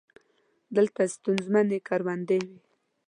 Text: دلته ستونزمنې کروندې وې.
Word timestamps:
دلته 0.75 1.01
ستونزمنې 1.15 1.79
کروندې 1.87 2.37
وې. 2.47 2.57